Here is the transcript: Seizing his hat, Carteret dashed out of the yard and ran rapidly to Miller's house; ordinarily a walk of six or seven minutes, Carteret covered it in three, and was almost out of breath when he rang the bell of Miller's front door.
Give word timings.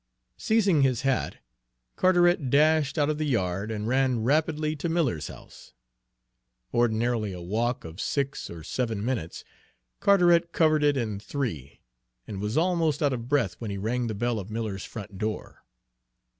Seizing 0.35 0.81
his 0.81 1.03
hat, 1.03 1.37
Carteret 1.95 2.49
dashed 2.49 2.97
out 2.97 3.11
of 3.11 3.19
the 3.19 3.23
yard 3.27 3.69
and 3.69 3.87
ran 3.87 4.23
rapidly 4.23 4.75
to 4.77 4.89
Miller's 4.89 5.27
house; 5.27 5.73
ordinarily 6.73 7.33
a 7.33 7.39
walk 7.39 7.85
of 7.85 8.01
six 8.01 8.49
or 8.49 8.63
seven 8.63 9.05
minutes, 9.05 9.43
Carteret 9.99 10.51
covered 10.53 10.83
it 10.83 10.97
in 10.97 11.19
three, 11.19 11.81
and 12.25 12.41
was 12.41 12.57
almost 12.57 13.03
out 13.03 13.13
of 13.13 13.29
breath 13.29 13.57
when 13.59 13.69
he 13.69 13.77
rang 13.77 14.07
the 14.07 14.15
bell 14.15 14.39
of 14.39 14.49
Miller's 14.49 14.85
front 14.85 15.19
door. 15.19 15.61